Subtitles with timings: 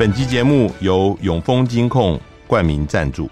[0.00, 3.28] 本集节目由永丰金控冠名赞助，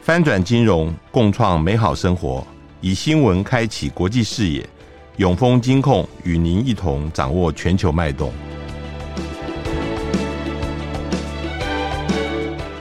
[0.00, 2.46] 翻转金融，共创美好生活，
[2.80, 4.64] 以新闻开启国际视野。
[5.16, 8.32] 永丰金控与您一同掌握全球脉动。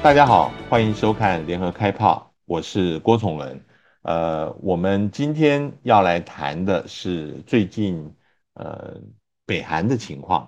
[0.04, 3.65] 大家好，欢迎收看联合开炮，我是郭崇伦。
[4.04, 8.13] 呃，我们今天要来谈的是最近
[8.54, 8.93] 呃
[9.47, 10.47] 北韩的情况。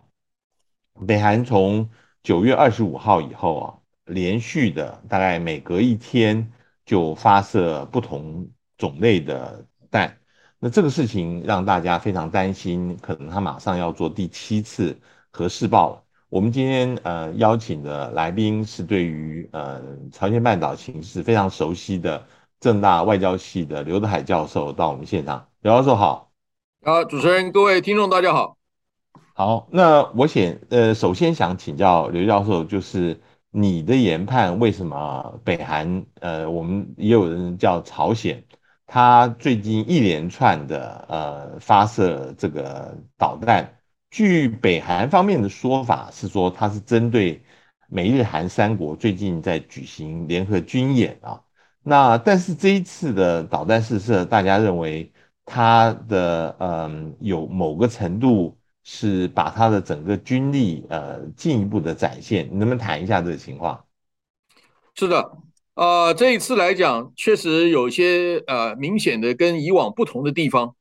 [1.07, 1.89] 北韩从
[2.23, 6.51] 九月二十五号以后啊，连续的大概每隔一天
[6.85, 10.17] 就发射不同种类的弹，
[10.57, 14.97] 那这个事情让大家非常担心，可能他马上要做第七次
[15.31, 16.03] 核试爆了。
[16.29, 22.25] 我们今天呃邀请的来宾是对于呃朝鲜半岛形势非常熟悉的
[22.61, 26.31] 政大外交系的刘德海教授到我们现场，刘教授好。
[26.83, 28.57] 啊，主持人，各位听众，大家好。
[29.35, 38.43] 好，那我想，呃，首先想请教刘教授，就是你的研判，为什么北韩，呃，我们也有人叫朝鲜，
[38.85, 43.67] 他最近一连串的呃发射这个导弹，
[44.11, 47.43] 据北韩方面的说法是说，它是针对
[47.87, 51.41] 美日韩三国最近在举行联合军演啊，
[51.81, 55.11] 那但是这一次的导弹试射，大家认为
[55.43, 58.55] 它的嗯、有某个程度。
[58.83, 63.85] 是把他的整个军力呃进一步的展现，你能不能谈一下这个情况？
[64.95, 65.31] 是的，
[65.75, 70.75] 呃，这一次来讲，确实有些呃明显的跟以往不同的地方。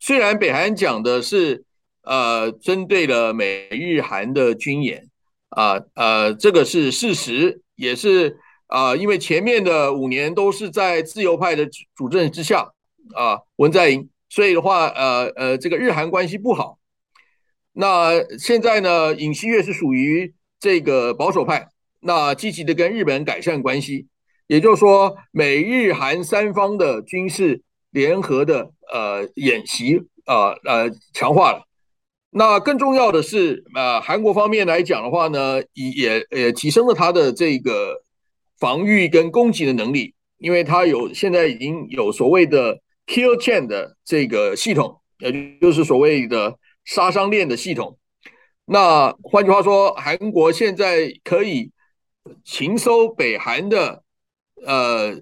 [0.00, 1.64] 虽然北韩讲的是
[2.02, 5.08] 呃针对了美日韩的军演
[5.48, 12.72] 啊呃，这个是事实，也是啊、因为前面的五年都是在自由派的主主政之下
[13.14, 16.78] 啊、文在寅，所以的话呃呃，这个日韩关系不好。
[17.76, 21.66] 那现在呢，尹锡悦是属于这个保守派，
[21.98, 24.06] 那积极的跟日本改善关系，
[24.46, 31.64] 也就是说，美日韩三方的军事联合的呃演习啊呃，呃强化了。
[32.30, 38.02] 那更重要的是，呃，韩国方面来讲的话呢，也也提升了他的这个
[38.60, 46.56] 防御跟攻击的能力，因为他有现在已经有所谓的 kill chain 的这个系统，也就是所谓的。
[46.84, 47.98] 杀伤链的系统，
[48.66, 51.70] 那换句话说，韩国现在可以
[52.44, 54.02] 情搜北韩的
[54.64, 55.20] 呃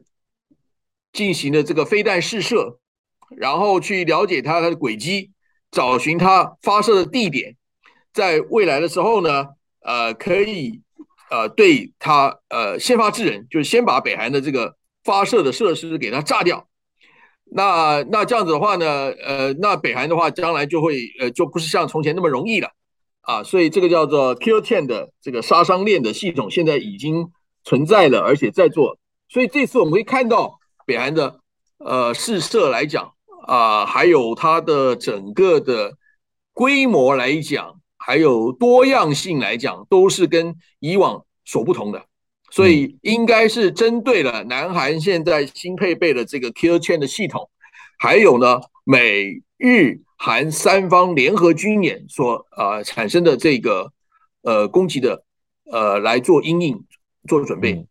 [1.12, 2.78] 进行的这个飞弹试射，
[3.36, 5.30] 然后去了解它它的轨迹，
[5.70, 7.56] 找寻它发射的地点，
[8.12, 9.48] 在未来的时候呢，
[9.80, 10.80] 呃，可以
[11.30, 16.68] 呃对它呃先发制人，就是先把北韩的这个发射的设施给它炸掉。
[17.54, 22.70] 那那这样子的话呢，呃，那北韩的话将来就会呃就不是像从前那么容易了
[23.20, 27.30] 啊，所以这个叫做 Kill Chain 的这个杀伤链的系统现在已经
[27.62, 28.98] 存在了，而且在做。
[29.28, 31.40] 所以这次我们会看到北韩的
[31.78, 33.12] 呃试射来讲
[33.46, 35.92] 啊，还有它的整个的
[36.52, 42.04] 规模来讲，还有多样性来讲，都是跟以往所不同的。
[42.52, 47.48] 所以应该是针对了南韩现在新配备的这个 Kill Chain 的系统，
[47.98, 53.90] 还有呢美日韩三方联合军演所呃产生的这个
[54.42, 55.24] 呃攻击的
[55.64, 56.84] 呃来做阴影
[57.26, 57.72] 做准备。
[57.72, 57.86] 嗯、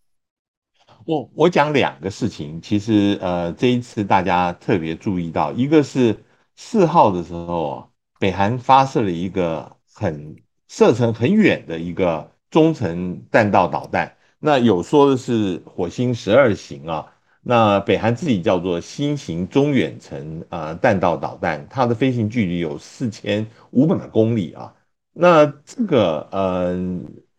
[1.05, 6.15] 我我讲两个事情，其实呃这一次大家特别注意到，一个是
[6.55, 7.89] 四号的时候，
[8.19, 10.35] 北韩发射了一个很
[10.67, 14.15] 射程很远的一个中程弹道导弹。
[14.43, 17.05] 那有说的是火星十二型啊，
[17.43, 24.73] 那北韩自己叫做新型中远程啊弹道导弹，它的飞行距离有四千五百公里啊。
[25.13, 26.75] 那这个呃，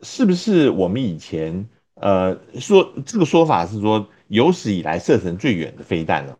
[0.02, 6.36] 是不是我们以前呃说这个说法是说有史以来射程最远的飞弹呢？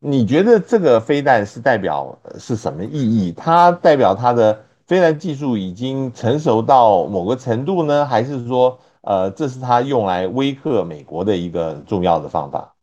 [0.00, 3.30] 你觉得这个飞弹是代表是什么意义？
[3.30, 8.76] 它代表它的飞弹技术已经成熟到某个程度呢，还是说？
[9.02, 12.76] 呃，这是他用来威吓美国的一个重要的方法。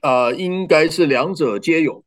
[0.00, 2.04] 呃，应该是两者皆有，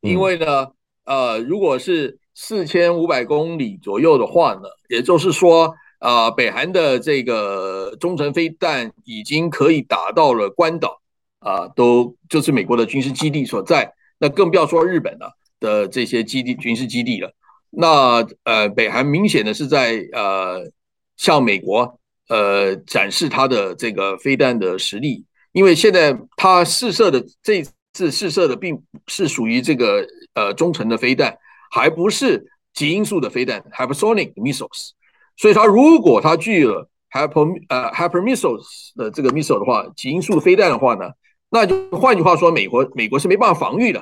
[0.00, 0.72] 因为呢，
[1.04, 11.00] 呃，如果是四千五百公里左右的话呢，也就是说，啊、呃，北韩的这个中程飞弹已经可以打到了关岛，
[11.38, 17.32] 啊、呃，都就是美国的军事基地所在，那更不要说日本了的这些基地军事基地了。
[17.70, 20.68] 那呃，北韩明显的是在呃，
[21.16, 22.00] 向美国。
[22.28, 31.36] 呃，展示它的这个飞弹的实力，因为现在它试射的这次试射的并不是属于这个呃中程的飞弹，
[31.70, 34.90] 还不是极音速的飞弹，hypersonic missiles，
[35.36, 38.62] 所以它如果它具有 hyper 呃 hyper missiles
[38.94, 41.10] 的这个 missile 的话，极音速飞弹的话呢，
[41.50, 44.00] 那就换句话说，美国美国是没办法防御的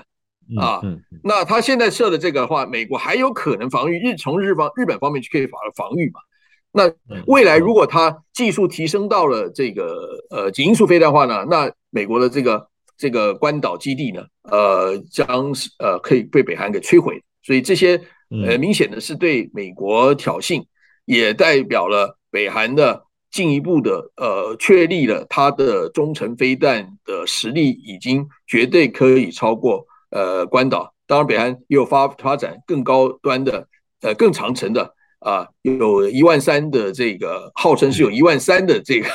[0.61, 0.83] 啊。
[1.23, 6.21] 那他现在设的这个的话，美国还有可能防御日从日方日本方面去可以防防御嘛？
[6.77, 6.93] 那
[7.27, 12.69] 未来如果它技术提升到了这个呃极音速飞弹的话呢，那美国的这个
[12.99, 17.23] 这个关岛基地呢，呃将是呃可以被北韩给摧毁。
[17.43, 17.99] 所以这些
[18.45, 20.63] 呃明显的是对美国挑衅，
[21.07, 30.93] 也代表了北韩的进一步的呃确立了它的中程飞弹的实力已经绝对可以超过呃关岛。
[31.07, 33.67] 当然，北韩也有发发展更高端的
[34.03, 39.09] 呃更长程的啊，有一万三的这个号称是有一万三的这个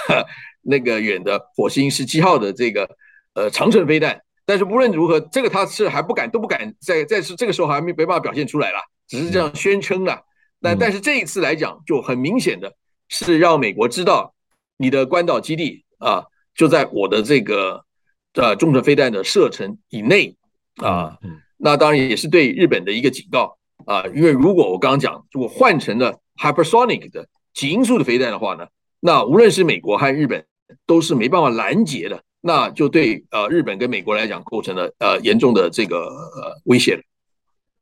[0.62, 2.90] 那个远的火星十七号的这个
[3.34, 4.22] 呃长程飞弹。
[4.46, 10.20] 但是无论如何，这个他是还不敢都不敢在在是这个时候还没没办法表现出来了，只是这样宣称了。
[10.60, 12.74] 那但是这一次来讲，就很明显的
[13.08, 14.34] 是让美国知道
[14.78, 16.26] 你的关岛基地啊
[16.56, 17.86] 就在我的这个
[18.34, 20.36] 呃中程飞弹的射程以内
[20.78, 21.18] 啊。
[21.58, 23.58] 那当然也是对日本的一个警告
[23.92, 28.66] 啊，因为如果我刚刚讲如果换成了 hypersonic 的极音速的飞弹的话呢，
[29.02, 30.46] 那无论是美国还是日本
[30.86, 37.04] 都是没办法拦截的，那就对呃日本跟美国来讲构成了呃严重的这个呃威胁。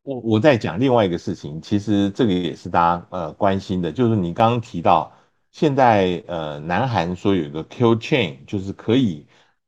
[0.02, 5.12] 我我在讲另外一个事情，其实这个也是大家呃关心的，就是你刚刚提到，
[5.52, 9.24] 现在呃南韩说有一个 kill chain，就是可以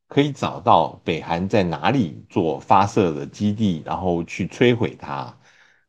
[0.09, 5.33] 可以找到北韩在哪里做发射的基地，然后去摧毁它。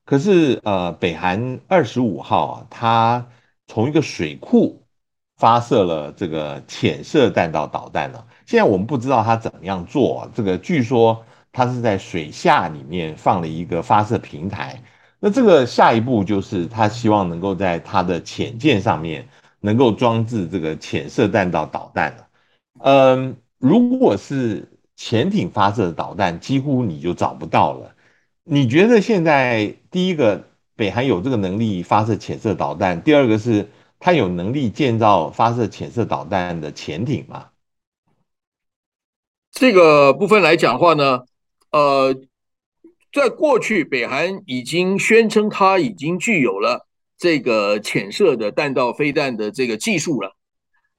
[0.05, 3.27] 可是呃北韩二十五号啊，它
[3.67, 4.83] 从一个水库
[5.37, 8.25] 发射了这个潜射弹道导弹了。
[8.45, 11.23] 现在我们不知道它怎么样做，这个据说。
[11.55, 14.81] 它是在水下里面放了一个发射平台，
[15.19, 19.27] 那这个下一步就是他希望能够在它的潜舰上面
[19.59, 22.27] 能够装置这个潜射弹道导弹了。
[22.79, 27.91] 嗯，如果是潜艇发射的导弹，几乎你就找不到了。
[28.45, 33.69] 你觉得现在第一个，北韩有这个能力发射潜射导弹，第二个是
[33.99, 37.49] 它有能力建造发射潜射导弹的潜艇吗？
[39.51, 41.21] 这个部分来讲的话呢？
[41.71, 42.13] 呃，
[43.13, 46.87] 在过去，北韩已经宣称它已经具有了
[47.17, 50.35] 这个潜射的弹道飞弹的这个技术了，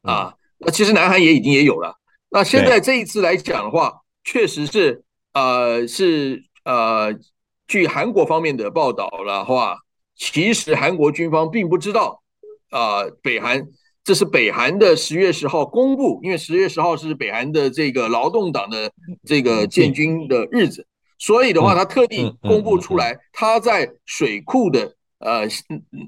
[0.03, 1.97] 啊，那其实南韩也已经也有了。
[2.31, 7.13] 那现在这一次来讲的话，确实是，呃，是呃，
[7.67, 9.79] 据韩国方面的报道的话，
[10.15, 12.23] 其实韩国军方并不知道，
[12.71, 13.67] 啊，北韩。
[14.07, 18.93] 这是北韩的十月十号公布，因为十月十号是北韩的这个劳动党的
[19.27, 25.49] 这个建军的日子，所以的话，他特地公布出来，他在水库的呃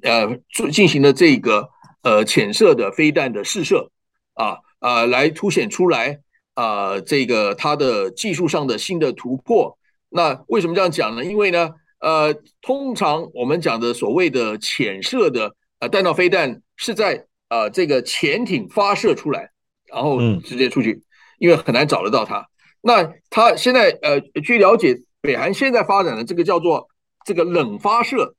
[0.02, 0.38] 呃
[0.70, 1.70] 进行了这个
[2.02, 3.90] 呃浅射的飞弹的试射，
[4.34, 6.20] 啊啊，来凸显出来
[6.52, 9.78] 啊这个它的技术上的新的突破。
[10.16, 11.22] 那为什么这样讲呢？
[11.22, 11.70] 因为呢，
[12.00, 19.50] 呃，通常我们讲的所谓的潜射的呃弹道飞弹是在呃，这个潜艇发射出来，
[19.92, 21.02] 然后直接出去，
[21.38, 22.48] 因为很难找得到它。
[22.80, 26.88] 那它现在呃，据了解，北韩现在发展的这个叫做
[27.24, 28.34] 这个冷发射，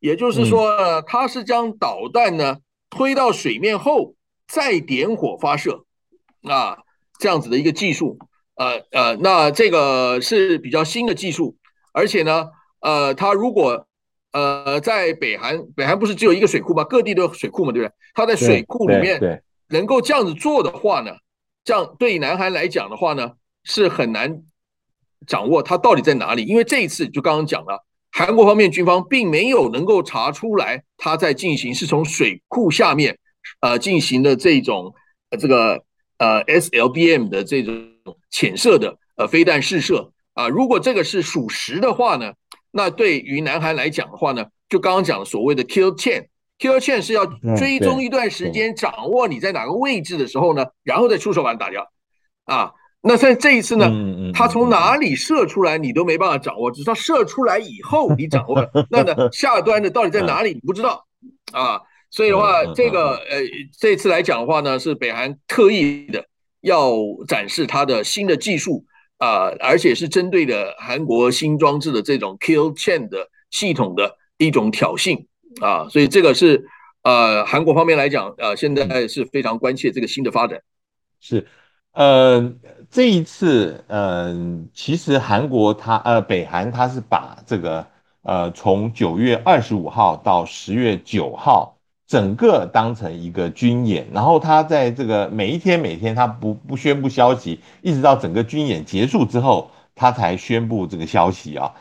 [0.00, 2.58] 也就是说，呃，它是将导弹呢
[2.90, 4.14] 推到水面后
[4.48, 5.84] 再点火发射，
[6.42, 6.78] 啊，
[7.18, 8.18] 这样子的一个技术。
[8.60, 11.56] 呃呃，那这个是比较新的技术，
[11.92, 12.44] 而且呢，
[12.80, 13.86] 呃，它如果
[14.32, 16.84] 呃，在北韩，北韩不是只有一个水库吗？
[16.84, 17.94] 各地都有水库嘛，对不对？
[18.12, 21.10] 它在水库里面能够这样子做的话呢，
[21.64, 23.32] 这样对南韩来讲的话呢，
[23.64, 24.42] 是很难
[25.26, 26.44] 掌握它到底在哪里。
[26.44, 33.18] 因为这一次就刚刚讲了，韩国方面军方并没有能够查出来它在进行是从水库下面
[33.60, 34.94] 呃进行的这种
[35.40, 35.82] 这个
[36.18, 37.74] 呃 SLBM 的这种
[38.30, 40.48] 潜射的呃飞弹试射啊。
[40.48, 42.32] 如果这个是属实的话呢？
[42.72, 51.90] 那对于南韩来讲的话呢，就刚刚讲的所谓的 kill chain，kill chain 是要追踪一段时间，掌握你在哪个位置的时候呢，然后再出手把它打掉。
[52.44, 52.72] 啊，
[53.02, 53.90] 那在这一次呢，
[54.32, 61.04] 他从哪里射出来你都没办法掌握，只是他射出来以后你掌握了，那呢下端的到底在哪里你不知道
[61.50, 61.80] 啊。
[62.08, 63.40] 所以的话，这个呃
[63.76, 66.24] 这次来讲的话呢，是北韩特意的
[66.60, 66.92] 要
[67.26, 68.84] 展示它的新的技术。
[69.22, 75.26] 啊、而且是针对的韩国新装置的这种 kill chain 的系统的一种挑衅
[75.60, 76.64] 啊，所以这个是
[77.02, 80.58] 呃韩国方面来讲，呃现在是非常关切这个新的发展。
[81.20, 81.46] 是，
[81.92, 82.50] 呃
[82.90, 84.34] 这一次，呃
[84.72, 87.86] 其实韩国它呃北韩它是把这个
[88.22, 91.76] 呃从九月二十五号到十月九号
[92.10, 101.72] 整个当成一个军演，然后他在这个每一天每天他不不宣布消息，一直到整个军演结束之后，他才宣布这个消息啊。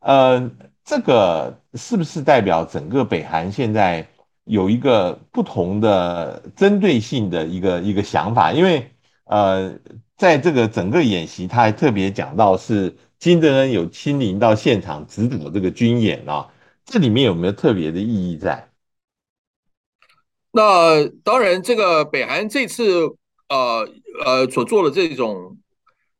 [0.00, 0.50] 呃，
[0.84, 4.06] 这个是不是代表整个北韩现在
[4.44, 8.52] 有一个不同的针对性的一个一个想法？
[8.52, 8.90] 因为
[9.24, 9.72] 呃，
[10.18, 16.46] 在这个整个演习，他还特别讲到是金正恩有亲临到现场指导这个军演啊，
[16.84, 18.67] 这里面有没有特别的意义在？
[20.58, 23.14] 那当然，这个北韩这次
[23.48, 23.88] 呃
[24.24, 25.56] 呃所做的这种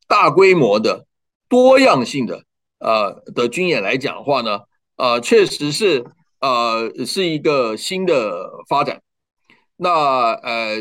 [0.07, 1.07] 大规模的
[1.49, 2.45] 多样性的
[2.78, 4.61] 呃的军演来讲的话呢，
[4.97, 6.04] 呃，确实是
[6.38, 9.02] 呃是一个新的发展。
[9.76, 9.90] 那
[10.35, 10.76] 呃，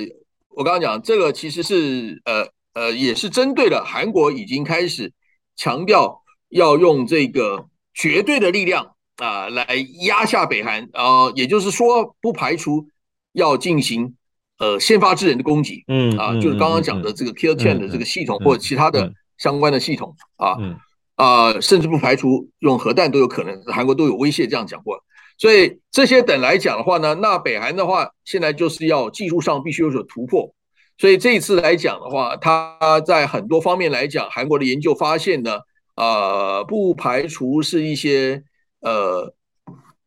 [0.50, 5.12] 我刚刚讲这个其实是呃呃也是针对了韩国已经开始
[5.56, 9.66] 强调要用这个绝对的力量啊、来
[10.06, 12.88] 压下北韩啊、呃，也就是说不排除。
[13.34, 14.16] 要进行
[14.60, 20.58] 呃先发制人的攻击，嗯啊，就是刚刚讲的这个 Kill Chain 的这个系统或者其他的相关的系统啊，
[21.16, 25.04] 啊，甚至不排除用核弹都有可能，韩国都有威胁这样讲过。
[25.38, 30.52] 所以这些等来讲的话呢，那北韩的话现在就是要技术上必须有所突破。
[30.98, 35.60] 所以这一次来讲的话，他在很多方面来讲，韩国的研究发现呢，
[35.96, 38.42] 呃，不排除是一些
[38.80, 39.32] 呃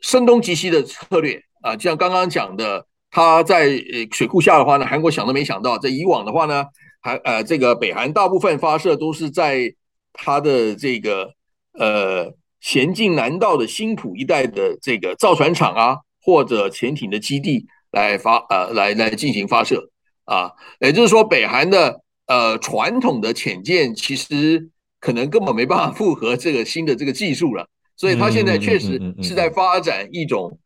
[0.01, 2.87] 声东击西的策略啊，就像刚刚讲的。
[3.11, 6.65] 他在呃水库下的话呢，韩国想都没想到，在以往的话呢，
[7.01, 9.75] 韩呃这个北韩大部分发射都是在
[10.13, 11.33] 它的这个
[11.73, 19.91] 呃咸镜南道的新浦一带的这个造船厂啊，或者潜艇的基地来发呃来来进行发射
[20.25, 30.57] 啊，也就是说北韩的呃传统的潜舰其实可能根本没办法符合这个新的这个技术了，所以它现在确实是在发展一种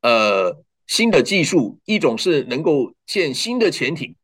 [0.00, 0.64] 呃。
[0.86, 4.14] 新的技术，一种是能够建新的潜艇，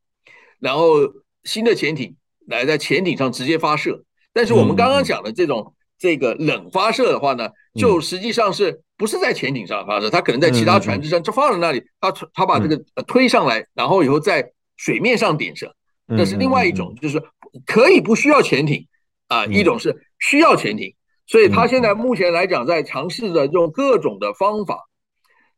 [0.59, 0.97] 然后
[1.45, 4.05] 新的潜艇来在潜艇上直接发射。
[4.33, 10.11] 但是我们刚刚讲的这种这个冷发射的话呢，就实际上是不是在潜艇上发射？
[10.11, 15.75] 它可能在其他船只上就放在那里，它它把这个推上来，然后以后在水面上点射。
[16.17, 17.23] 这是另外一种，就是
[17.67, 18.87] 可以不需要潜艇
[19.27, 20.95] 啊，一种是需要潜艇。
[21.27, 24.89] 所以它现在目前来讲，在尝试着用各种的方法。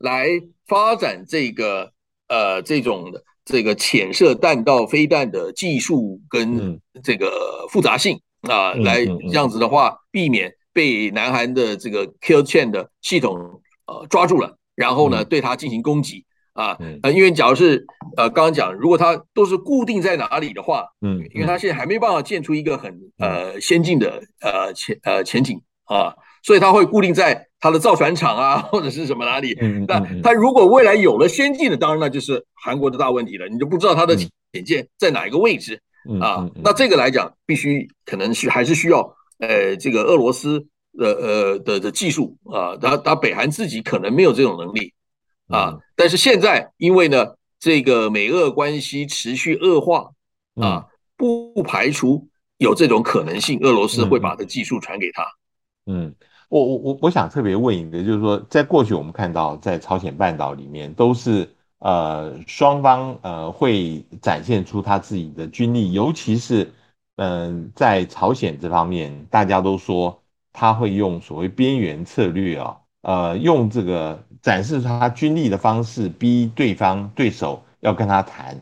[0.00, 0.28] 来
[0.66, 1.92] 发展这个
[2.28, 17.84] 呃这种的这个潜射弹道飞弹的技术跟这个复杂性啊，来这样子的话，避免被南韩的这个 Kill Chain 的系统呃抓住了，然后呢对它进行攻击啊呃，因为假如是
[18.16, 26.14] 呃刚刚讲，如果它都是固定在哪里的话，嗯，因为它现在还没办法建出一个很呃先进的呃潜呃潜艇啊。
[26.42, 29.54] 所以它会固定在它的造船厂啊，或者是什么哪里？
[29.86, 33.46] 那它如果未来有了先进的，当然那就是韩国的大问题了。
[33.48, 35.78] 你就不知道它的潜舰在哪一个位置
[36.20, 36.48] 啊？
[36.64, 44.94] 那这个来讲，必须可能是还是需要呃这个俄罗斯的呃的的技术啊，它它北韩自己可能没有这种能力
[45.48, 45.78] 啊。
[45.94, 50.10] 但是现在因为呢，这个美俄关系持续恶化
[50.54, 52.26] 啊，不排除
[52.56, 55.26] 有这种可能性，俄罗斯会把这技术传给他。
[55.84, 56.14] 嗯。
[56.50, 66.68] 我我我我想特别问一个，就是说，在过去我们看到，在朝鲜半岛里面，都是呃双方呃会展现出他自己的军力，尤其是
[67.16, 70.20] 嗯、在朝鲜这方面，大家都说
[70.52, 78.60] 他会用所谓边缘策略啊，呃用这个展示他军力的方式逼对方对手要跟他谈。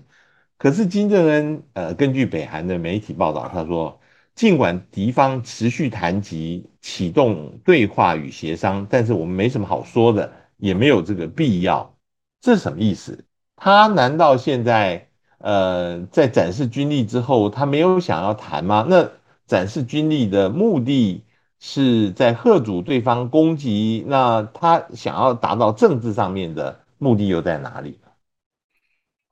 [0.58, 3.98] 可是金正恩呃根据北韩的媒体报道，他说。
[4.38, 11.92] 尽管敌方持续谈及启动对话与协商，但是我们没什么好说的，也没有这个必要。
[12.40, 13.24] 这是什么意思？
[13.56, 18.86] 他难道现在呃在展示军力之后，他没有想要谈吗？
[18.88, 19.10] 那
[19.44, 21.24] 展示军力的目的
[21.58, 27.98] 是在吓阻对方攻击，那他想要达到政治上面的目的又在哪里？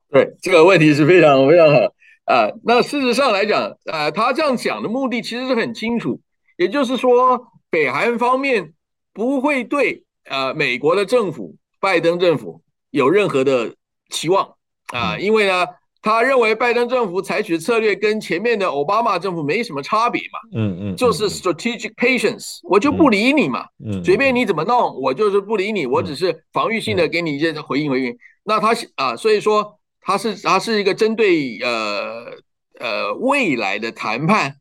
[0.09, 1.93] 对，这个问题是非常非常好。
[2.27, 6.19] 啊，那事实上来讲，呃，他这样讲的目的其实是很清楚，
[6.57, 8.73] 也就是说，北韩方面
[9.13, 13.73] 不会对呃美国的政府、拜登政府有任何的
[14.09, 14.55] 期望
[14.87, 15.65] 啊，因为呢，
[16.01, 28.17] 他认为拜登政府采取策略跟前面的奥巴马政府没什么差别嘛，嗯嗯，就是 strategic patience，我就不理你嘛，嗯，随便你怎么弄，我就是不理你，我只是防御性的给你一些回应回应。
[28.43, 29.75] 那他啊，所以说。
[30.07, 32.31] 它是它是一个针对呃
[32.79, 34.55] 呃未来的谈判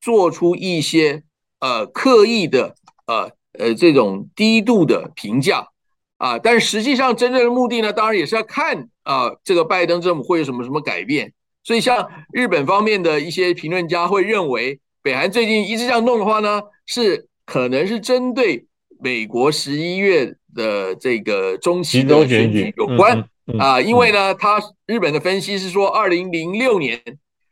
[0.00, 1.22] 做出一些
[1.60, 2.74] 呃刻意的
[3.06, 5.68] 呃呃这种低度的评价
[6.16, 11.32] 啊，但是实际上真正的目的呢，当然也是要看啊，这个拜登政府会有什么什么改变。
[11.62, 18.66] 所以像日本方面的一些评论家会认为，北韩最近一直这样弄的话呢，是可能是针对
[18.98, 23.28] 美国十一月的这个中期的选举有关
[23.58, 27.00] 啊，因为呢，他日本的分析是说，二零零六年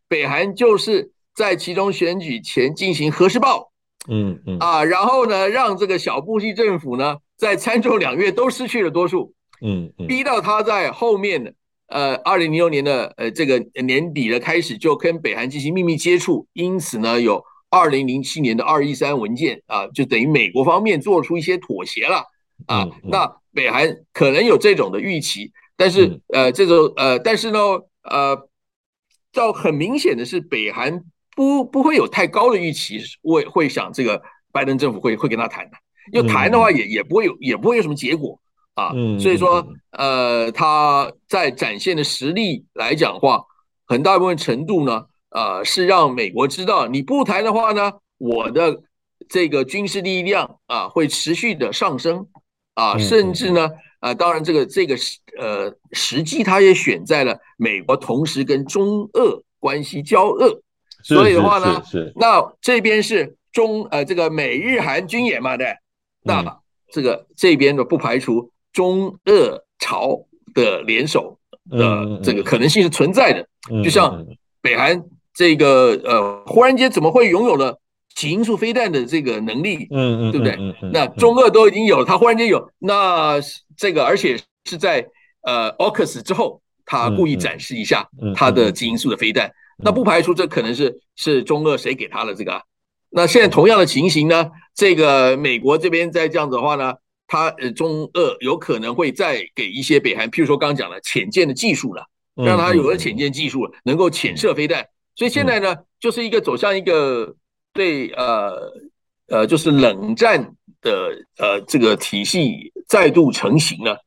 [0.08, 3.70] 北韩就是在其中选举前进行核试爆，
[4.08, 7.16] 嗯嗯啊，然后呢，让这个小布希政府呢。
[7.38, 11.52] 在参众两院都失去了多数，嗯，逼到他在后面的
[11.88, 22.24] 呃，二零零六年的呃这个年底的开始就跟北韩进行秘密接触，因此呢，有二零零七年的二一三文件啊，就等于美国方面做出一些妥协了
[22.64, 22.88] 啊。
[23.02, 27.58] 那北韩可能有这种的预期，但是呃，这种呃，但是呢，
[28.02, 28.48] 呃，
[29.32, 31.04] 照很明显的是，北韩
[31.34, 35.76] 不不会有太高的预期，会会想这个拜登政府会会跟他谈的。
[36.12, 38.40] 要谈的话也，也也不会有，也不会有什么结果
[38.74, 38.92] 啊。
[39.20, 43.44] 所以说，呃，他在展现的实力来讲的话，
[43.86, 48.82] 很大部分程度呢，呃，是让美国知道，你不谈的话呢，我的
[49.28, 52.26] 这个军事力量啊会持续的上升
[52.74, 53.68] 啊，甚至呢，
[54.00, 54.96] 啊，当然这个这个
[55.38, 60.60] 呃时机，他也选在了美国同时跟中俄关系交恶，
[61.02, 61.82] 所以的话呢，
[62.14, 65.66] 那这边是中呃这个美日韩军演嘛，对。
[66.22, 66.58] 那
[66.92, 71.38] 这个这边的不排除中俄朝的联手
[71.70, 73.46] 的这个可能性是存在的，
[73.82, 74.26] 就像
[74.60, 75.00] 北韩
[75.32, 77.78] 这个呃，忽然间怎么会拥有了
[78.14, 79.86] 极音速飞弹的这个能力？
[79.90, 80.90] 嗯嗯，对不对？
[80.92, 83.38] 那中俄都已经有，他忽然间有，那
[83.76, 85.06] 这个而且是在
[85.46, 92.60] 呃 AUKUS 之后，他故意展示一下他的基因素的飞弹，那不排除这可能是是中俄谁给他的这个。
[93.08, 94.50] 那现在同样的情形呢？
[94.74, 96.92] 这个美国这边再这样子的话呢，
[97.26, 102.04] 他呃中俄有可能会再给一些北韩，譬如说刚刚讲的潜舰的技术了，
[102.34, 104.86] 让他有了潜舰技术，能够潜射飞弹。
[105.14, 107.34] 所以现在呢，就是一个走向一个
[107.72, 108.54] 对呃
[109.28, 113.98] 呃就是冷战的呃这个体系再度成型了。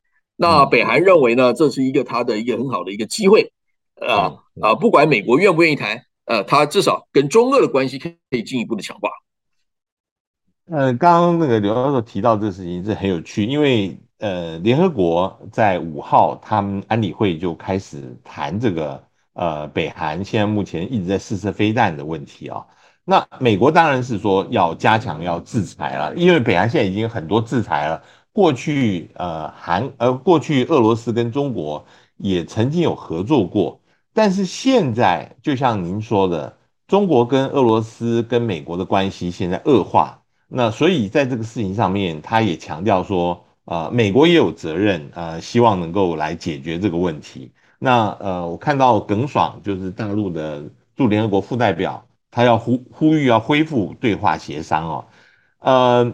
[0.42, 3.52] 那北韩认为呢，这是一个他的一个很好的一个机会
[4.00, 6.06] 啊啊，不管美国愿不愿意谈。
[6.26, 9.10] 呃，他至少跟中俄的关系可以进一步的强化。
[10.70, 22.64] 呃，刚刚那个刘教授提到这个事情是很有趣，因为呃，联合国在五号他们安理会就开始谈这个呃，北韩现在目前一直在试射飞弹的问题啊。
[23.04, 28.04] 那美国当然是说要加强要制裁了，因为北韩现在已经很多制裁了。
[28.40, 33.82] 过去呃韩呃过去俄罗斯跟中国也曾经有合作过。
[34.14, 47.52] 但是现在，就像您说的，中国跟俄罗斯跟美国的关系现在恶化，那所以在这个事情上面，他也强调说，呃，美国也有责任，呃，希望能够来解决这个问题。
[47.78, 50.64] 那呃，我看到耿爽就是大陆的
[50.96, 55.06] 驻联合国副代表，他要呼呼吁要恢复对话协商哦，
[55.60, 56.14] 呃，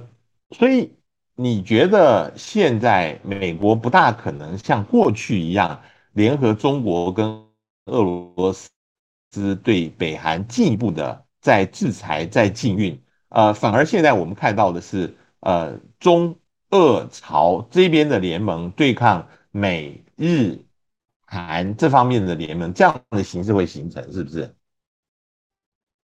[0.58, 0.92] 所以
[1.36, 5.82] 你觉得现在美国不大可能像过去一样
[6.14, 7.26] 联合中国跟
[7.86, 20.58] 俄罗斯对北韩进一步的在制裁、在禁运，呃，反而现在我们看到的是，呃，中俄朝这边的联盟对抗美日
[21.26, 24.56] 韩这方面的联盟，这样的形式会形成，是不是？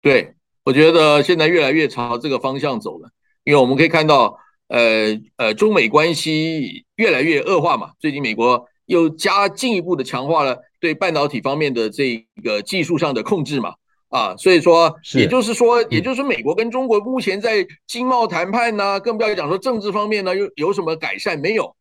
[0.02, 3.10] 对，我觉得现在越来越朝这个方向走了，
[3.46, 4.38] 因为我们可以看到，
[4.72, 10.58] 呃呃，中美关系越来越恶化嘛，最近美国又加进一步的强化了。
[10.80, 13.76] 对半导体方面的这个技术上的控制嘛，
[14.10, 21.76] 啊，所以说，也就是说，也就是说，美国跟中国目前在经贸谈判呢，更不要讲说政治方面呢，有有什么改善没有？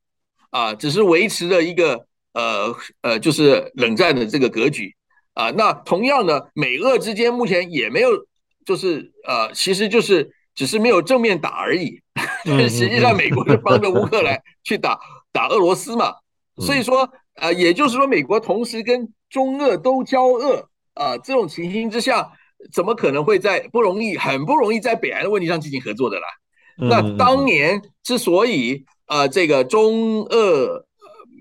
[0.50, 4.94] 啊，只是维持了一个呃呃，就是冷战的这个格局
[5.32, 5.50] 啊。
[5.52, 8.10] 那同样的，美俄之间目前也没有，
[8.66, 12.02] 就是呃，其实就是只是没有正面打而已。
[12.68, 14.98] 实际上，美国是帮着乌克兰 去打
[15.32, 16.14] 打俄罗斯嘛，
[16.58, 17.08] 所以说。
[17.34, 22.30] 呃，也就是说，美国同时跟中俄都交恶啊，这种情形之下，
[22.70, 26.26] 怎么可能会在不容易、很不容易在北韩的问题上进行合作的啦？
[26.76, 30.84] 那当年之所以啊，这个中俄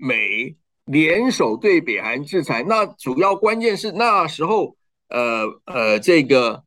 [0.00, 4.76] 美联手对北韩制裁，那主要关键是那时候，
[5.10, 6.62] 呃呃，这个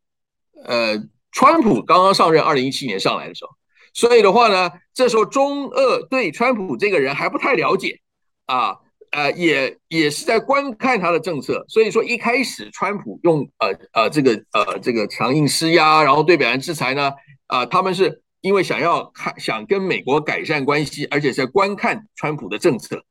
[0.64, 0.96] 呃，
[1.32, 3.52] 川普刚刚上任，二零一七年上来的时候，
[3.94, 8.00] 所以的话呢，这时候中俄对川普这个人还不太了解
[8.46, 8.78] 啊。
[9.16, 17.12] 呃，也也是在观看他的政策，所以说一开始川普用呃呃这个呃这个强硬施压，然后对北韩制裁呢，
[17.46, 23.04] 啊、他们是因为想要看想跟美国改善关系，而且在观看川普的政策，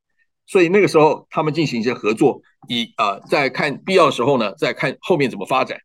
[0.45, 5.79] 所以那个时候他们进行一些合作，以啊、呃、在看必要时候呢，再看后面怎么发展。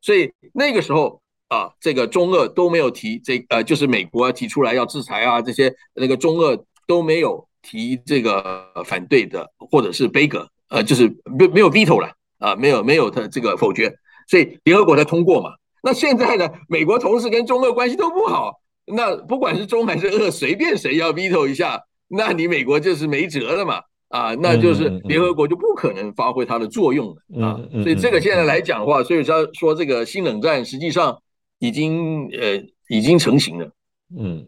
[0.00, 1.20] 所以那个时候
[1.54, 13.94] 啊，这个中俄都没有提这呃，就是美国提出来要制裁啊，这些那个中俄都没有提这个反对的，或者是杯葛，呃，就是没没有 veto 了啊，没有没有他这个否决，
[14.26, 15.50] 所以联合国才通过嘛。
[15.80, 18.60] 那现在呢，美国同时跟中俄关系都不好。
[18.86, 23.80] 那不管是中还是俄，随便谁要 veto 一下，那你美国就是没辙了嘛？
[24.08, 27.58] 啊，那就是联合国就不可能发挥它的作用了啊。
[27.82, 31.18] 所以这个现在来讲的话，所以说说这个新冷战实际上
[31.58, 33.70] 已经呃已经成型了。
[34.16, 34.46] 嗯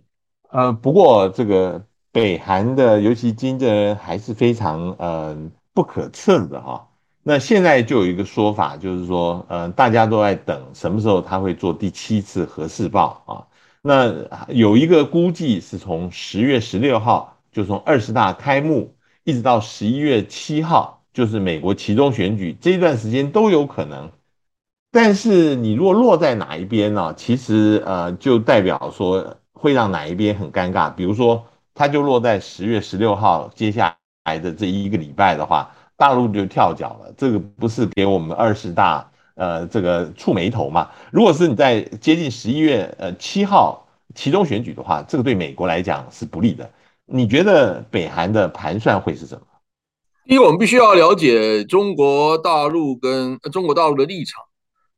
[0.51, 5.37] 呃，不过这个北韩的尤其金正恩还是非常呃
[5.75, 6.89] 不可测的哈。
[7.23, 13.43] 那现在就有一个说法，就是说呃大家都在等什么时候他会做第七次核试爆啊。
[13.83, 14.15] 那
[14.49, 24.11] 有一个估计是从十月十六号，就从二十大开幕，一直到十一月七号，就是美国期中选举这一段时间都有可能。
[24.97, 27.13] 但是你若落在哪一边呢？
[27.15, 30.91] 其实呃，就代表说会让哪一边很尴尬。
[30.91, 37.13] 比如说，它就落在十月十六号接下来的这一个礼拜的话，大陆就跳脚了。
[37.15, 39.07] 这个不是给我们二十大。
[39.35, 46.71] 呃，这个触霉头嘛，如果是你在接近十一月呃七号期中选举的话，这个对美国来讲是不利的。
[47.05, 49.43] 你觉得北韩的盘算会是什么？
[50.25, 54.43] 因为我们必须要了解中国大陆跟中国大陆的立场。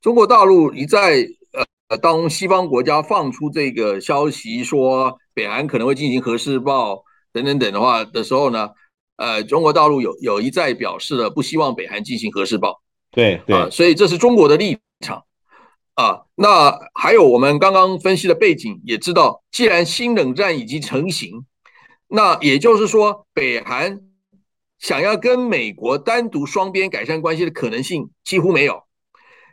[0.01, 1.27] 中国大陆一再
[1.89, 8.69] 呃，当西方国家放出这个消息说北韩可能会进行核试爆等等等的话的时候呢，
[9.17, 12.81] 呃，中国大陆有有一再表示了不希望北韩进行核试爆。
[13.11, 15.23] 对对、啊，所以这是中国的立场
[15.95, 16.21] 啊。
[16.35, 21.43] 那还有我们刚刚分析的背景，也知道，既然新冷战已经成型，
[22.07, 23.99] 那也就是说，北韩
[24.77, 28.83] 想要跟美国单独双边改善关系的可能性几乎没有。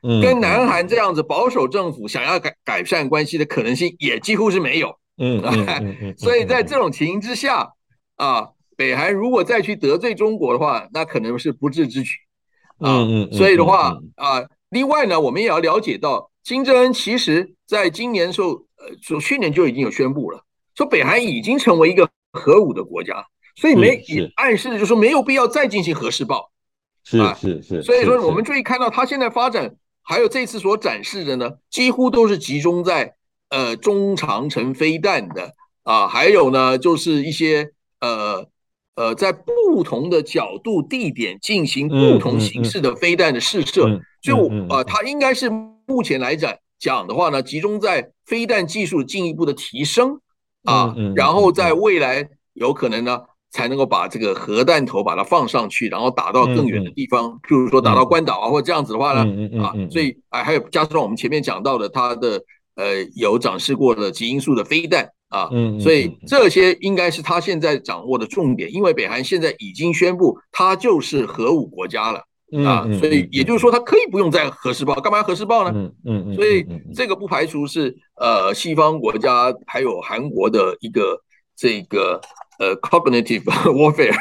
[0.02, 4.94] 嗯，跟南韩这样子保守政府想要改改善关系的可能性也几乎是没有。
[5.18, 5.40] 嗯，
[6.18, 7.68] 所以在这种情形之下
[8.16, 12.12] 啊，北韩如果再去得罪中国的话，那可能是不智之举。
[12.78, 13.00] 啊，
[13.32, 20.42] 所以的话啊，另外呢，我们也要了解到，金正恩其实在今年时候，呃，说去年就已经有宣布了，
[20.74, 23.24] 说北韩已经成为一个核武的国家，
[23.56, 26.50] 所以没也暗示就是说没有必要再进行核试爆，
[27.02, 27.82] 是是是。
[27.82, 29.74] 所以说，我们注意看到他现在发展，
[30.06, 33.14] 还有这次所展示的呢，几乎都是集中在
[33.50, 38.48] 呃中长程飞弹的啊，还有呢就是一些呃。
[38.98, 45.50] 呃，在不同的角度、地点进行不同形式的飞弹的试射，就呃，它应该是
[45.84, 50.18] 目前来讲讲的话呢，集中在飞弹技术进一步的提升
[50.64, 59.20] 啊，然后在未来有可能呢，才能够把这个核弹头把它放上去，然后打到更远的地方，譬如说打到关岛啊，或者这样子的话呢，
[59.62, 62.42] 啊，所以哎，还有加上我们前面讲到的，它的
[62.74, 65.08] 呃有展示过的极音速的飞弹。
[65.28, 72.20] 啊，嗯，所以这些应该是他现在掌握的重点，因为北韩现在已经宣布他就是核武国家了
[72.64, 75.72] 啊，所以也就是说他可以不用再核试爆，干嘛要核试爆呢？
[76.04, 81.20] 嗯嗯，所以这个不排除是呃西方国家还有韩国的一个
[81.56, 82.20] 这个
[82.58, 83.42] 呃 cognitive
[83.72, 84.14] warfare。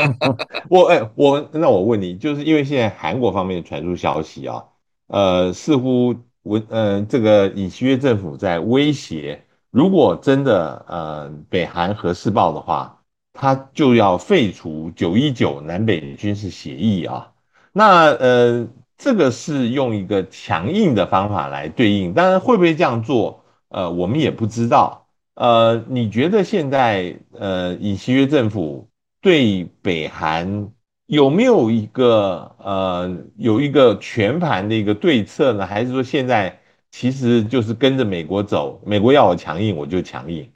[0.68, 4.64] 我哎，我那我问你，就是因为现在韩国方面传出消息啊，
[5.06, 9.40] 呃，似乎我呃这个尹锡悦政府在威胁。
[9.70, 13.00] 如果真的呃北韩核试爆的话，
[13.32, 17.32] 他就要废除九一九南北军事协议啊。
[17.72, 25.03] 那呃这个是用一个强硬的方法来对应，当然会不会这样做，呃我们也不知道。
[25.34, 28.88] 呃，你觉得现在呃尹锡悦政府
[29.20, 30.70] 对北韩
[31.06, 35.66] 有没有一个呃有一个全盘的一个对策呢？
[35.66, 36.60] 还是说现在？
[36.96, 40.48] 其实就是跟着美国走，美国要我强硬，我就强硬。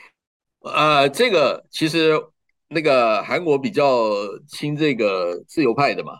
[0.60, 2.12] 呃，这个其实
[2.68, 4.12] 那个韩国比较
[4.46, 6.12] 亲这个自由派的嘛，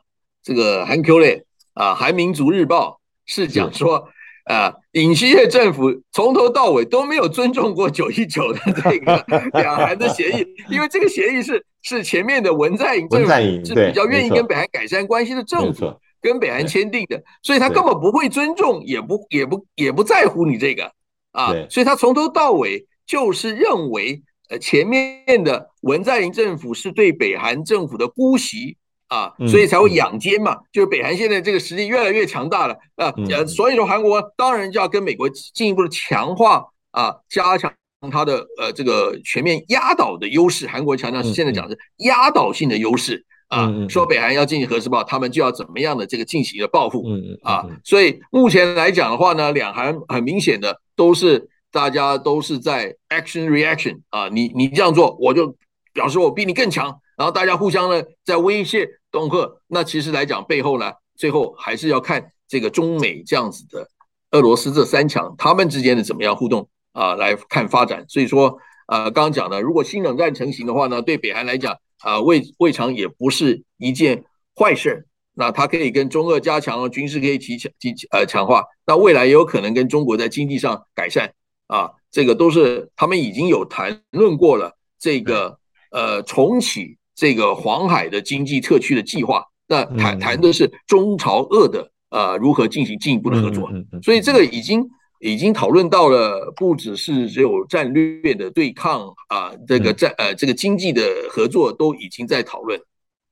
[0.43, 1.45] 这个韩 Q 类
[1.75, 4.09] 啊，韩民族日报是讲说
[4.49, 9.25] 啊，尹锡悦政府从头到尾都没有尊重过九一九的这个
[9.61, 13.29] 两韩的协议，因为这个协议是是前面的文在寅政府
[13.65, 15.95] 是比较愿意跟北韩改善关系的政府。
[16.21, 20.91] 跟北韩签订的，所以他根本不会尊重，也不也不也不在乎你这个
[21.31, 28.77] 啊，所以他从头到尾就是认为，呃，前面的文在寅政府是对北韩政府的姑息
[29.09, 37.73] 啊，所以才会养奸嘛，就是北韩现在这个实力越来越强大了啊，呃，所以说韩国当然就要跟美国进一步的强化啊，加强
[38.11, 47.03] 它的呃这个全面压倒的优势，韩国强调是现在讲的是压倒性的优势啊，说北韩要进行核试爆，他们就要怎么样的这个进行一个报复
[47.43, 55.57] 啊，所以目前来讲的话呢，两韩很明显的都是大家都是在 action reaction 啊，你你这样做，我就
[55.95, 63.87] 表示我比你更强，然后大家互相呢在威胁恫吓，那其实来讲背后呢，最后还是要看这个中美这样子的
[64.31, 66.67] 俄罗斯这三强他们之间的怎么样互动。
[66.93, 74.25] 啊，来看发展，所以说，呃，刚刚讲的，如果新冷战成型的话呢，对北韩来讲，啊，未未尝也不是一件
[74.57, 75.07] 坏事。
[75.35, 78.65] 那它可以跟中俄加强军事，可以提强提呃强化。
[78.85, 81.33] 那未来也有可能跟中国在经济上改善
[81.69, 84.77] 啊，这个都是他们已经有谈论过了。
[84.99, 85.57] 这个
[85.93, 93.69] 呃，重启这个黄海的经济特区的计划，那谈谈的是中朝俄的呃如何进行进一步的合作。
[94.01, 94.89] 所以这个已经。
[95.21, 102.81] 已经讨论到了，不只是只有战略的对抗啊，这个战呃，这个经济的合作都已经在讨论。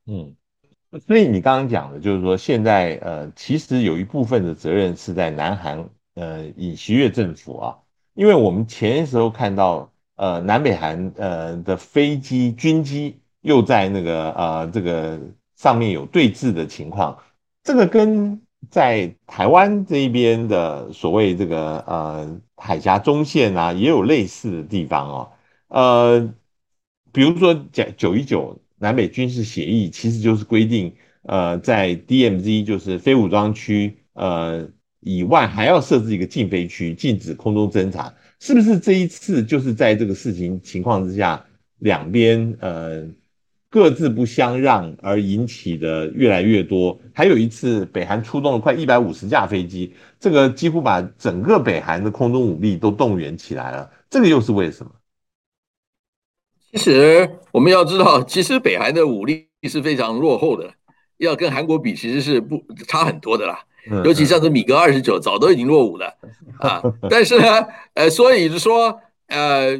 [0.08, 0.34] 嗯，
[1.06, 7.76] 所以你刚刚讲的，就是说现在呃，其实有一部分的责任是在南韩呃尹锡悦政府啊，
[8.14, 15.18] 因为我们前时候看到呃南北韩呃的飞机军机又在那个呃这个
[15.56, 17.16] 上面有对峙的情况，
[17.62, 18.40] 这个跟。
[18.68, 25.32] 在台湾这一边的所谓这个呃海峡中线啊，也有类似的地方哦。
[25.68, 26.34] 呃，
[27.12, 38.12] 比如说讲九一九南北军事协议，其实就是规定呃在 DMZ 就是非武装区呃以外，还要设置一个禁飞区，禁止空中侦察。
[38.40, 41.44] 是不是这一次就是在这个事情情况之下，
[41.78, 43.06] 两边呃？
[43.76, 54.90] 各自不相让而引起的越来越多，还有一次北韩出动了快一百五十架飞机，这个几乎把整个北韩的空中武力都动员起来了，这个又是为什么？
[56.72, 60.72] 其实我们要知道，其实北韩的武力是非常落后的，
[61.18, 63.62] 要跟韩国比，其实是不差很多的啦。
[64.04, 66.06] 尤其像是米格二十九，早都已经落伍了
[66.60, 66.82] 啊。
[67.10, 69.78] 但是呢，呃，所以是说，呃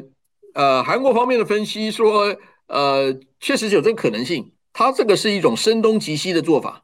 [0.53, 2.37] 呃，韩国方面的分析说。
[2.67, 4.53] 呃，确实有这个可能性。
[4.73, 6.83] 他这个是一种声东击西的做法，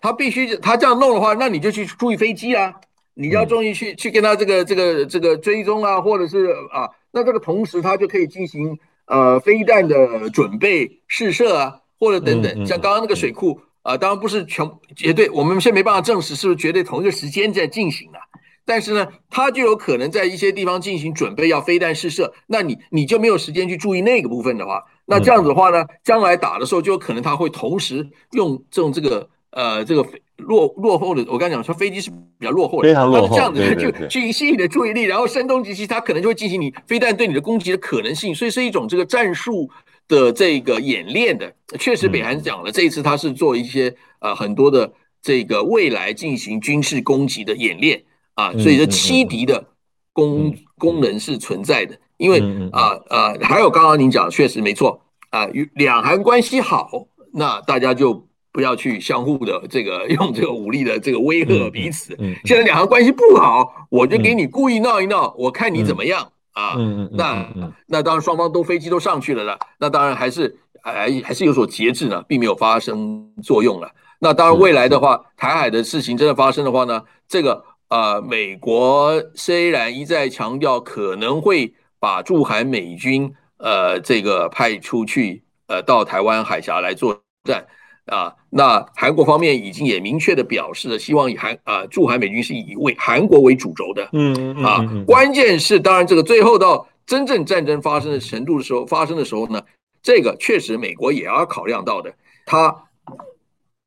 [0.00, 2.72] 他必须他这样弄的话，那你就去注意飞机啊，
[3.14, 18.18] 你要注意去去跟他这个这个这个追踪啊，或者是啊，那这个同时他就可以进行呃飞弹的准备试射啊，或者等等，像刚刚那个水库啊，当然不是全绝对，我们现在没办法证实是不是绝对同一个时间在进行的。
[18.64, 39.70] 但是呢，他就有可能在一些地方进行准备，要飞弹试射，那你你就没有时间去注意那个部分的话，那这样子的话呢，将来打的时候就有可能他会同时用这种这个呃这个落落后的，我刚才讲说飞机是比较落后的，非常落后，这样子就去吸引你的注意力，然后声东击西，他可能就会进行你飞弹对你的攻击的可能性，所以是一种这个战术
[40.08, 41.54] 的这个演练的。
[41.78, 48.02] 确实，北韩讲了，这一次他是做一些呃很多的这个未来进行军事攻击的演练。
[48.34, 49.64] 啊，所以这欺敌的
[50.12, 50.52] 功
[50.84, 52.38] 功能是存在的，因为
[52.70, 62.14] 啊啊，还有刚刚您讲，确实没错啊，与两韩关系好，那大家就不要去相互的这个用这个武力的这个威吓彼此。
[62.44, 66.76] 现在两韩关系不好，我就给你故意闹一闹，我看你怎么样啊？
[67.12, 67.48] 那
[67.86, 73.90] 那当然双方都飞机都上去了了，那当然还是还还是有所节制呢，并没有发生作用了。
[74.20, 77.64] 那当然未来的话，台海的事情真的发生的话呢，这个。
[77.94, 87.64] 啊、呃，美国虽然一再强调可能会把驻韩美军呃这个派出去呃到台湾海峡来作战
[88.06, 99.62] 啊，那韩国方面已经也明确的表示了，希望以韩啊驻韩美军是以为韩国为主轴的，嗯嗯啊，关键是当然这个最后到真正战争发生的程度的时候发生的时候呢，
[100.02, 102.12] 这个确实美国也要考量到的，
[102.44, 102.74] 他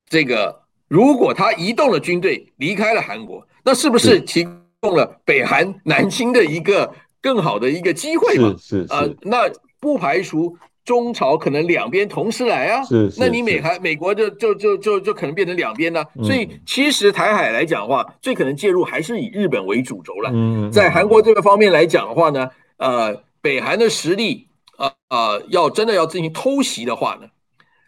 [0.10, 3.46] 这个如果他移动了军队离开了韩国。
[3.70, 4.48] 那是不是提
[4.80, 6.90] 供了北韩南侵的一个
[7.22, 8.56] 更好的一个机会嘛？
[8.58, 9.40] 是是，啊、呃、那
[9.82, 12.82] 不排除中朝可能两边同时来啊。
[12.86, 16.02] 是，是，那你美韩美国就就就就就可能变成两边呢。
[16.24, 20.32] 所以其实台海来讲的话，最可能介入还是以日本为主轴了。
[20.34, 24.48] 嗯，在韩国这个方面来讲的话呢，呃，北韩的实力
[24.78, 27.28] 啊啊、呃呃，要真的要进行偷袭的话呢，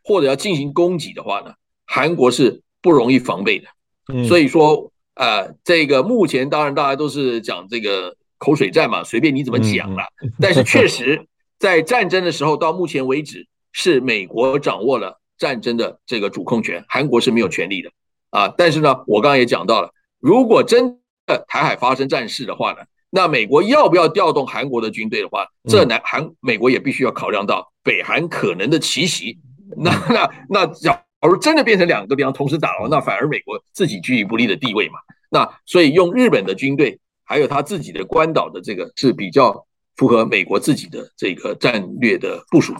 [0.04, 1.54] 或者要进行攻击的话呢，
[1.86, 3.68] 韩国是不容易防备的。
[4.14, 4.92] 嗯，所以说。
[5.16, 10.04] 呃，这个目前当然大家都是讲这个口水战嘛，随便你怎么讲了。
[10.40, 17.92] 但是确实，在战争的时候，到目前为止是美国掌握了战争的这个主控权，韩国是没有权利的
[18.30, 18.48] 啊。
[18.58, 22.78] 但是呢，我刚刚也讲到了，如果真的台海发生战事的话呢，
[23.10, 29.38] 那美国要不要调动韩国的军队的话，这南韩美国也必须要考量到北韩可能的奇袭。
[29.76, 30.72] 那那那
[31.22, 35.00] 假如真的变成两个地方同时打了，那反而美国自己居于不利的地位嘛。
[35.30, 42.74] 那所以用日本的军队还有他自己的关岛的这个是比较符合美国自己的这个战略的部署。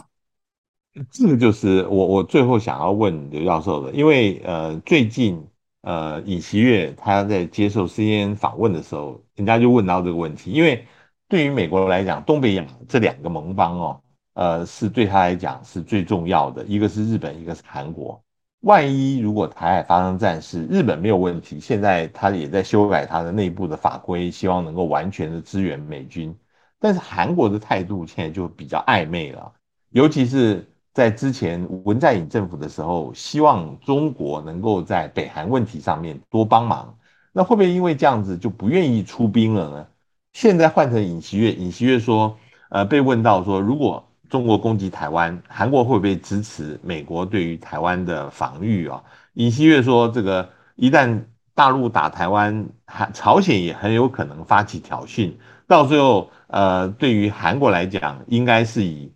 [1.12, 5.46] 这个就是我我最后想要问刘教授的，因为呃最近
[5.82, 10.84] 呃尹锡悦他在接受 CNN 访问的时候，人家就问到这个问题，因为
[11.28, 14.00] 对于美国来讲，东北亚这两个盟邦哦，
[14.34, 18.20] 呃是对他来讲是最重要的，一个是日本，一个是韩国。
[18.60, 26.34] 万一如果台海发生战事，日本没有问题，现在他也在修改他的内部的法规，希望能够完全的支援美军，
[26.78, 29.52] 但是韩国的态度现在就比较暧昧了，
[29.90, 30.66] 尤其是。
[30.92, 36.98] 在之前文在寅政府的时候，希望中国能够在北韩问题上面多帮忙，
[37.32, 39.86] 那会不会因为这样子就不愿意出兵了呢？
[40.32, 42.36] 现在换成尹锡悦，尹锡悦说，
[42.70, 49.02] 呃，被问到说，如果中国攻击台湾，韩国会不会支持美国对于台湾的防御啊？
[49.34, 51.22] 尹锡悦说，这个一旦
[51.54, 55.32] 大陆打台湾，韩朝鲜也很有可能发起挑衅，
[55.66, 59.12] 到最后，呃，对于韩国来讲，应该是以。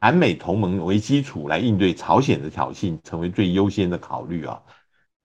[0.00, 4.60] 韩美同盟为基础来应对朝鲜的挑衅，成为最优先的考虑啊。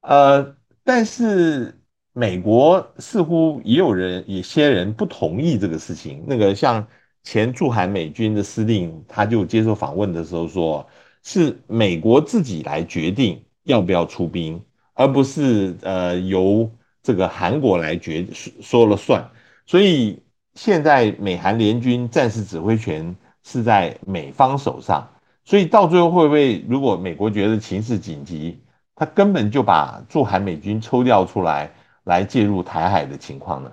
[0.01, 1.82] 呃，但是
[2.13, 6.23] 美国似乎也有人，有些人不同意这个事情。
[6.27, 6.88] 那个像
[7.23, 10.88] 前驻韩美军的司令，他就接受访问的时候说，
[11.23, 14.62] 是美国自己来决定要不要出兵，
[14.93, 16.69] 而不是呃由
[17.01, 18.27] 这个韩国来决
[18.62, 19.27] 说了算。
[19.65, 20.21] 所以
[20.55, 23.15] 现在美韩联军战时指挥权。
[23.43, 25.10] 是在美方手上，
[25.43, 28.62] 所以到最后会不会，如果美国觉得情势紧急，
[28.93, 31.71] 他根本就把驻韩美军抽调出来，
[32.03, 33.71] 来介入台海的情况呢？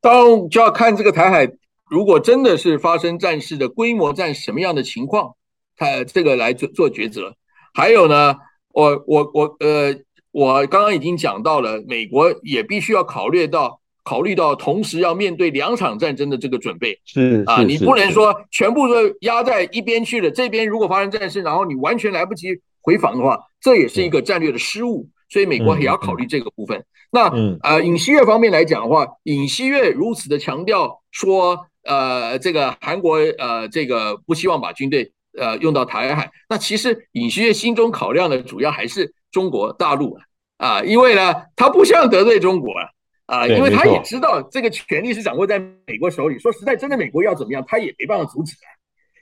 [0.00, 1.48] 当就要看这个台海，
[1.90, 5.34] 如果真的是发生战事的规模战什么样的情况，
[5.76, 7.34] 他这个来做做抉择。
[7.74, 8.36] 还有呢，
[8.72, 9.94] 我我我呃，
[10.30, 13.80] 我刚刚已经讲到了，美国也必须要考虑到。
[14.04, 20.30] 考虑到同时要面对两场战争的这个准备，是啊，你不能说全部都压在一边去了。
[20.30, 25.06] 这边如果发生战事，然后你完全来不及回防的话，这也是一个战略的失误。
[25.28, 26.82] 所以美国也要考虑这个部分。
[27.12, 27.28] 那
[27.62, 36.30] 呃，尹锡悦方面来讲的话，尹锡悦如此的强调说，呃，这个韩国呃，这个不希望把军队呃用到台海。
[36.48, 40.16] 那其实尹锡悦心中考量的主要还是中国大陆
[40.58, 42.84] 啊，因为呢，他不想得罪中国啊。
[43.28, 46.38] 啊，因为他也知道这个权力是掌握在美国手里。
[46.38, 48.54] 说实在，真的美国要怎么样，他也没办法阻止。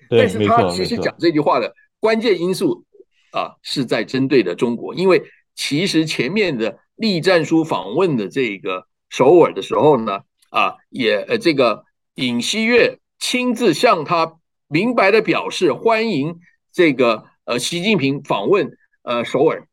[0.09, 2.85] 但是他其实讲这句话的关键因素
[3.33, 4.95] 啊，是在针对的中国。
[4.95, 5.21] 因为
[5.57, 11.83] 其实前面的栗战书访问的这个首尔的时候呢，啊，也呃这个
[12.17, 14.37] 尹锡悦亲自向他
[14.69, 16.41] 明白的表示欢迎
[16.73, 18.71] 这个呃习近平访问
[19.03, 19.67] 呃首尔。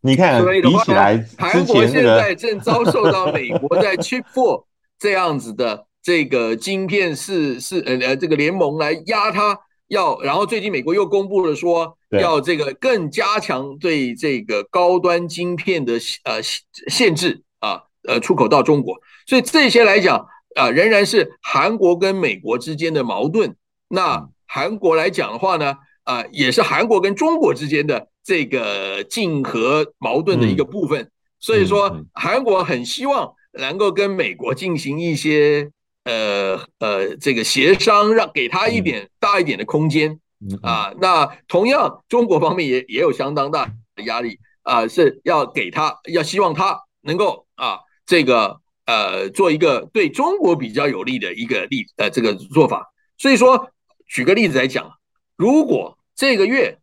[0.00, 4.64] 你看，比起来，韩国现在正遭受到美国在 Chip Four
[4.98, 15.92] 这样子的这个晶片是是呃呃这个联盟来压他，要然后最近美国又公布了说要这个更加强对这个高端晶片的
[16.24, 16.40] 呃
[16.88, 23.56] 限制啊呃出口到中国，所以这些来讲啊仍然是韩国跟美国之间的矛盾。
[23.88, 28.08] 那韩国来讲的话呢啊也是韩国跟中国之间的。
[28.24, 31.10] 这个竞合矛盾的一个部分，
[31.40, 35.68] 所以说韩国很希望能够跟美国进行一些
[36.04, 40.20] 呃呃这个协商，让给他一点大一点的空间
[40.62, 40.94] 啊。
[41.00, 52.92] 那同样中国方面也也有相当大的压力啊，是要给他要希望他能够啊这个呃做一个对中国比较有利的一个例呃这个做法。
[53.18, 53.70] 所以说
[54.06, 54.92] 举个例子来讲，
[55.36, 56.78] 如果这个月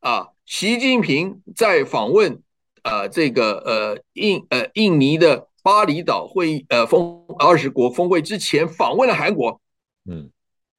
[0.00, 0.28] 啊。
[0.44, 2.42] 习近平在访问
[2.82, 9.60] 呃这个呃印呃印尼的巴厘岛会议呃峰二十国峰会之前访问了韩国，
[10.04, 10.30] 嗯，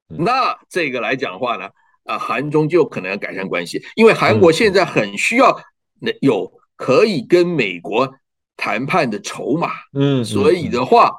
[0.09, 1.69] 那这个来讲的话呢，
[2.03, 5.57] 啊韩中就可能要改善关系，因为韩国现在很需要
[6.19, 8.13] 有可以跟美国
[8.57, 11.11] 谈判的筹码，嗯，所以的话。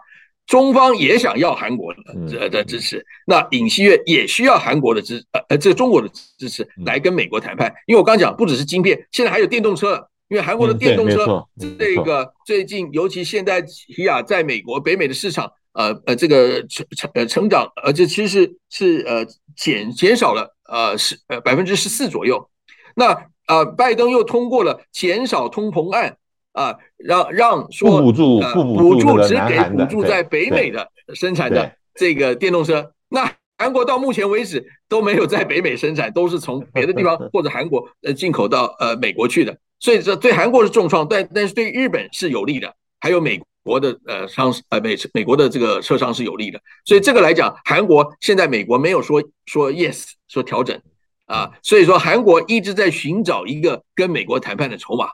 [0.47, 1.95] 中方也想要韩国
[2.30, 11.43] 的的支持，那尹锡悦也需要韩国的支呃呃这个中国的支持来跟美国谈判，因为我刚讲不只是晶片，现在还有电动车，因为韩国的电动车
[11.78, 19.26] 这个最近尤其现在起亚在美国北美的市场呃呃这个成成呃成长呃这其实是是呃
[19.57, 22.51] 减减少了呃十呃百分之十四左右，
[22.95, 23.16] 那
[23.49, 26.18] 呃拜登又通过了减少通膨案。
[26.55, 50.80] 啊，让让说补助，补助只给补助在北美的生产的这个电动车，那韩国到目前为止都没有在北美生产，都是从别的地方 或者韩国呃进口到呃美国去的，所以这对韩国是重创，但但是对日本是有利的，还有美国的呃商呃美美国的这个车商是有利的，所以这个来讲，韩国现在美国没有说说 yes 说调整
[51.26, 55.09] 啊，所以说韩国一直在寻找一个跟美国谈判的筹码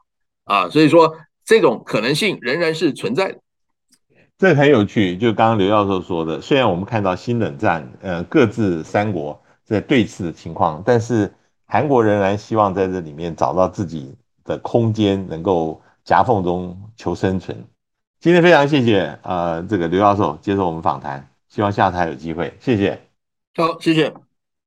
[0.45, 1.17] 啊，所以说
[1.51, 3.39] 这种可能性仍然是存在的。
[4.39, 11.35] 这很有趣，就刚刚刘教授说的，虽然我们看到新冷战，呃，各自三国在对峙的情况，但是
[11.67, 17.65] 韩国仍然希望在这里面找到自己的空间，能够夹缝中求生存。
[18.21, 22.97] 今天非常谢谢呃这个刘教授接受我们访谈，希望下次还有机会，谢谢。
[23.57, 24.15] 好，谢谢，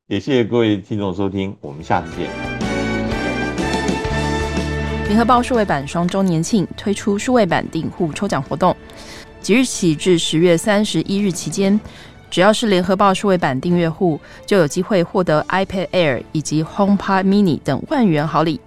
[0.08, 2.53] 也谢谢各位听众收听，我们下次见。
[5.06, 8.76] 联合报数位版双周年庆推出数位版订户抽奖活动。
[9.42, 11.80] 即日起至十月三十一日期间，
[12.32, 18.60] 只要是联合报数位版订阅户，就有机会获得 iPad Air 以及 HomePod Mini 等万元好礼。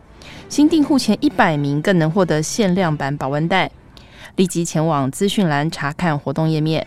[0.49, 3.71] 新订户前一百名更能获得限量版保温袋。
[4.37, 6.87] 立即前往资讯栏查看活动页面。